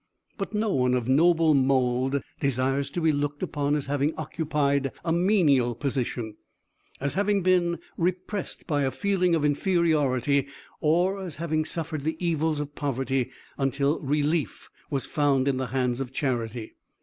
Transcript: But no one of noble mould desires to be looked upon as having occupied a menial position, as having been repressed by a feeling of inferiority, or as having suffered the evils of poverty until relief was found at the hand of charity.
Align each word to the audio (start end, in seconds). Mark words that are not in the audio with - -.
But 0.39 0.55
no 0.55 0.73
one 0.73 0.95
of 0.95 1.07
noble 1.07 1.53
mould 1.53 2.23
desires 2.39 2.89
to 2.89 3.01
be 3.01 3.11
looked 3.11 3.43
upon 3.43 3.75
as 3.75 3.85
having 3.85 4.15
occupied 4.17 4.91
a 5.05 5.13
menial 5.13 5.75
position, 5.75 6.37
as 6.99 7.13
having 7.13 7.43
been 7.43 7.77
repressed 7.97 8.65
by 8.65 8.81
a 8.81 8.89
feeling 8.89 9.35
of 9.35 9.45
inferiority, 9.45 10.47
or 10.81 11.19
as 11.21 11.35
having 11.35 11.65
suffered 11.65 12.01
the 12.01 12.17
evils 12.19 12.59
of 12.59 12.73
poverty 12.73 13.29
until 13.59 14.01
relief 14.01 14.71
was 14.89 15.05
found 15.05 15.47
at 15.47 15.59
the 15.59 15.67
hand 15.67 15.99
of 16.01 16.11
charity. 16.11 16.73